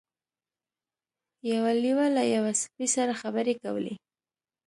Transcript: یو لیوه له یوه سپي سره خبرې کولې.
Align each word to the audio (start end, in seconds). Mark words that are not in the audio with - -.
یو 1.51 1.63
لیوه 1.81 2.05
له 2.15 2.23
یوه 2.35 2.51
سپي 2.61 2.87
سره 2.95 3.13
خبرې 3.21 3.53
کولې. 3.63 3.93